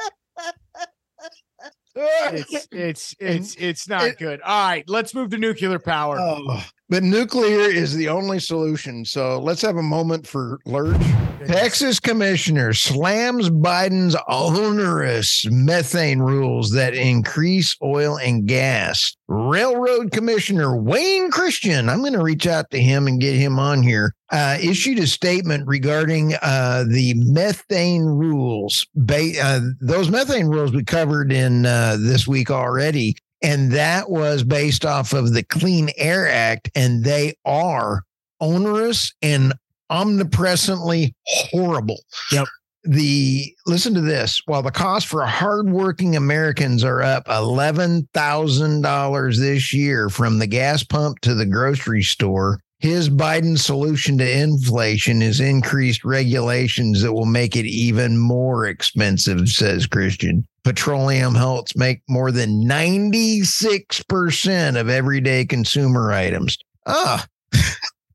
it's 1.95 2.67
it's 2.71 3.15
it's 3.19 3.55
it's 3.55 3.88
not 3.89 4.03
it, 4.03 4.17
good. 4.17 4.41
All 4.41 4.67
right, 4.67 4.83
let's 4.88 5.13
move 5.13 5.31
to 5.31 5.38
nuclear 5.38 5.79
power. 5.79 6.17
Oh, 6.19 6.65
but 6.91 7.03
nuclear 7.03 7.62
is 7.62 7.95
the 7.95 8.10
only 8.10 8.38
solution. 8.38 9.05
So 9.05 9.39
let's 9.39 9.62
have 9.62 9.77
a 9.77 9.81
moment 9.81 10.27
for 10.27 10.60
Lurch. 10.65 11.01
Texas 11.48 12.01
commissioner 12.01 12.74
slams 12.74 13.50
Biden's 13.50 14.15
onerous 14.27 15.45
methane 15.50 16.19
rules 16.19 16.71
that 16.71 16.93
increase 16.93 17.77
oil 17.81 18.17
and 18.19 18.45
gas. 18.45 19.15
Railroad 19.29 20.12
Commissioner 20.12 20.75
Wayne 20.75 21.31
Christian, 21.31 21.88
I'm 21.88 22.01
going 22.01 22.12
to 22.12 22.21
reach 22.21 22.45
out 22.45 22.69
to 22.71 22.81
him 22.81 23.07
and 23.07 23.21
get 23.21 23.36
him 23.36 23.57
on 23.57 23.81
here, 23.81 24.13
uh, 24.29 24.57
issued 24.62 25.00
a 25.00 25.07
statement 25.07 25.65
regarding 25.67 26.33
uh, 26.41 26.83
the 26.89 27.13
methane 27.15 28.03
rules. 28.03 28.86
Ba- 28.93 29.41
uh, 29.41 29.62
those 29.80 30.12
methane 30.12 30.47
rules 30.47 30.73
we 30.73 30.84
covered 30.84 31.32
in 31.32 31.65
uh, 31.65 31.95
this 31.97 32.27
week 32.27 32.51
already. 32.51 33.15
And 33.41 33.71
that 33.71 34.10
was 34.10 34.43
based 34.43 34.86
off 34.86 35.13
of 35.13 35.34
the 35.34 35.43
Clean 35.43 35.89
Air 35.97 36.27
Act, 36.27 36.69
and 36.75 37.04
they 37.04 37.36
are 37.45 38.04
onerous 38.39 39.13
and 39.21 39.54
omnipresently 39.89 41.15
horrible. 41.25 41.99
Yep. 42.32 42.47
The 42.84 43.54
listen 43.67 43.93
to 43.93 44.01
this. 44.01 44.41
While 44.45 44.63
the 44.63 44.71
cost 44.71 45.06
for 45.06 45.23
hardworking 45.25 46.15
Americans 46.15 46.84
are 46.84 47.04
up 47.04 47.27
eleven 47.30 48.08
thousand 48.13 48.82
dollars 48.82 49.39
this 49.39 49.71
year 49.71 50.10
from 50.10 50.39
the 50.39 50.47
gas 50.47 50.84
pump 50.84 51.19
to 51.21 51.36
the 51.36 51.45
grocery 51.45 52.01
store, 52.01 52.60
his 52.80 53.08
Biden 53.08 53.60
solution 53.60 54.17
to 54.17 54.39
inflation 54.39 55.21
is 55.21 55.39
increased 55.39 56.04
regulations 56.04 57.04
that 57.04 57.13
will 57.13 57.27
make 57.27 57.56
it 57.56 57.67
even 57.67 58.17
more 58.17 58.65
expensive, 58.65 59.47
says 59.49 59.86
Christian. 59.86 60.47
Petroleum 60.63 61.36
helps 61.36 61.76
make 61.76 62.02
more 62.08 62.32
than 62.32 62.63
96% 62.63 64.80
of 64.80 64.89
everyday 64.89 65.45
consumer 65.45 66.12
items. 66.12 66.58
Ah. 66.86 67.26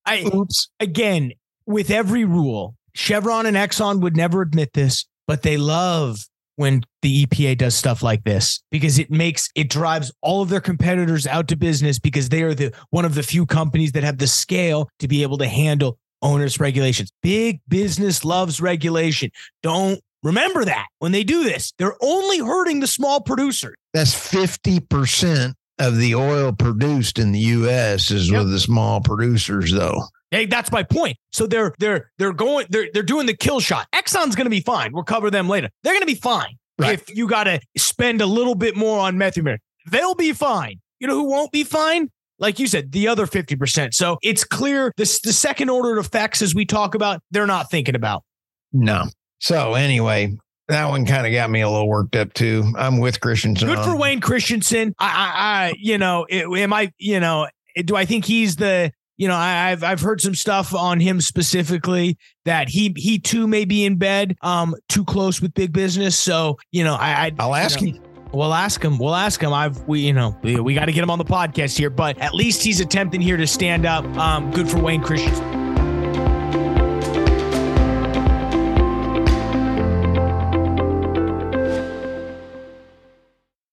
I 0.06 0.30
oops. 0.35 0.68
Again, 0.78 1.32
with 1.66 1.90
every 1.90 2.24
rule, 2.24 2.76
Chevron 2.94 3.46
and 3.46 3.56
Exxon 3.56 4.00
would 4.00 4.16
never 4.16 4.42
admit 4.42 4.72
this, 4.72 5.04
but 5.26 5.42
they 5.42 5.56
love 5.56 6.24
when 6.54 6.82
the 7.02 7.26
EPA 7.26 7.59
does 7.59 7.74
stuff 7.74 8.02
like 8.02 8.24
this 8.24 8.62
because 8.70 8.98
it 8.98 9.11
makes 9.11 9.50
it 9.54 9.68
drives 9.68 10.11
all 10.22 10.42
of 10.42 10.48
their 10.48 10.61
competitors 10.61 11.26
out 11.26 11.48
to 11.48 11.56
business 11.56 11.98
because 11.98 12.30
they 12.30 12.42
are 12.42 12.54
the 12.54 12.72
one 12.90 13.04
of 13.04 13.14
the 13.14 13.22
few 13.22 13.44
companies 13.44 13.92
that 13.92 14.04
have 14.04 14.18
the 14.18 14.26
scale 14.26 14.88
to 14.98 15.06
be 15.06 15.22
able 15.22 15.38
to 15.38 15.46
handle 15.46 15.98
onerous 16.22 16.59
regulations. 16.59 17.12
Big 17.22 17.61
business 17.68 18.24
loves 18.24 18.61
regulation. 18.61 19.30
Don't 19.62 20.00
remember 20.26 20.64
that 20.64 20.86
when 20.98 21.12
they 21.12 21.22
do 21.22 21.44
this, 21.44 21.72
they're 21.78 21.96
only 22.02 22.38
hurting 22.38 22.80
the 22.80 22.86
small 22.86 23.20
producer. 23.20 23.74
That's 23.94 24.14
50% 24.14 25.54
of 25.78 25.98
the 25.98 26.14
oil 26.14 26.52
produced 26.52 27.18
in 27.18 27.32
the 27.32 27.38
US 27.38 28.10
is 28.10 28.30
yep. 28.30 28.40
with 28.40 28.50
the 28.50 28.58
small 28.58 29.00
producers 29.00 29.72
though. 29.72 30.02
Hey, 30.32 30.46
that's 30.46 30.72
my 30.72 30.82
point. 30.82 31.16
So 31.32 31.46
they're 31.46 31.72
they're 31.78 32.10
they're 32.18 32.32
going 32.32 32.66
they're 32.70 32.88
they're 32.92 33.02
doing 33.02 33.26
the 33.26 33.36
kill 33.36 33.60
shot. 33.60 33.86
Exxon's 33.94 34.34
going 34.34 34.46
to 34.46 34.50
be 34.50 34.60
fine. 34.60 34.92
We'll 34.92 35.04
cover 35.04 35.30
them 35.30 35.48
later. 35.48 35.68
They're 35.82 35.92
going 35.92 36.00
to 36.00 36.06
be 36.06 36.16
fine 36.16 36.56
right. 36.78 36.94
if 36.94 37.16
you 37.16 37.28
got 37.28 37.44
to 37.44 37.60
spend 37.76 38.20
a 38.20 38.26
little 38.26 38.54
bit 38.56 38.76
more 38.76 38.98
on 38.98 39.16
methane. 39.16 39.58
They'll 39.90 40.16
be 40.16 40.32
fine. 40.32 40.80
You 40.98 41.06
know 41.06 41.14
who 41.14 41.30
won't 41.30 41.52
be 41.52 41.62
fine? 41.62 42.10
Like 42.38 42.58
you 42.58 42.66
said, 42.66 42.92
the 42.92 43.08
other 43.08 43.26
50%. 43.26 43.94
So 43.94 44.18
it's 44.22 44.44
clear 44.44 44.92
this 44.96 45.20
the 45.20 45.32
second 45.32 45.70
order 45.70 45.98
effects 45.98 46.42
as 46.42 46.54
we 46.54 46.66
talk 46.66 46.94
about, 46.94 47.20
they're 47.30 47.46
not 47.46 47.70
thinking 47.70 47.94
about. 47.94 48.24
No. 48.72 49.06
So 49.46 49.74
anyway, 49.74 50.37
that 50.66 50.88
one 50.88 51.06
kind 51.06 51.24
of 51.24 51.32
got 51.32 51.50
me 51.50 51.61
a 51.61 51.70
little 51.70 51.87
worked 51.87 52.16
up 52.16 52.35
too. 52.35 52.64
I'm 52.76 52.98
with 52.98 53.20
Christensen. 53.20 53.68
Good 53.68 53.78
for 53.78 53.96
Wayne 53.96 54.20
Christensen. 54.20 54.92
I, 54.98 55.06
I, 55.06 55.66
I 55.68 55.74
you 55.78 55.98
know, 55.98 56.26
it, 56.28 56.48
am 56.48 56.72
I, 56.72 56.92
you 56.98 57.20
know, 57.20 57.46
do 57.85 57.94
I 57.94 58.06
think 58.06 58.24
he's 58.24 58.56
the 58.56 58.90
you 59.18 59.28
know, 59.28 59.37
I, 59.37 59.70
have 59.70 59.85
I've 59.85 60.00
heard 60.00 60.20
some 60.20 60.35
stuff 60.35 60.74
on 60.74 60.98
him 60.98 61.20
specifically 61.20 62.18
that 62.44 62.68
he 62.68 62.92
he 62.96 63.20
too 63.20 63.46
may 63.46 63.64
be 63.64 63.85
in 63.85 63.98
bed, 63.98 64.37
um, 64.42 64.74
too 64.88 65.04
close 65.04 65.40
with 65.40 65.54
big 65.54 65.72
business. 65.72 66.18
So 66.18 66.59
you 66.72 66.82
know, 66.82 66.96
I, 66.96 67.30
I 67.38 67.46
will 67.46 67.54
ask 67.54 67.80
know, 67.80 67.92
him. 67.92 68.02
We'll 68.32 68.52
ask 68.52 68.85
him. 68.85 68.98
We'll 68.98 69.14
ask 69.14 69.40
him. 69.40 69.52
I've 69.52 69.80
we 69.87 70.00
you 70.00 70.12
know 70.12 70.37
we, 70.42 70.59
we 70.59 70.74
got 70.74 70.87
to 70.87 70.92
get 70.92 71.04
him 71.04 71.11
on 71.11 71.18
the 71.18 71.24
podcast 71.24 71.78
here, 71.78 71.88
but 71.88 72.18
at 72.18 72.35
least 72.35 72.64
he's 72.64 72.80
attempting 72.80 73.20
here 73.20 73.37
to 73.37 73.46
stand 73.46 73.87
up. 73.87 74.04
Um, 74.18 74.50
good 74.50 74.68
for 74.68 74.80
Wayne 74.80 75.02
Christian. 75.02 75.65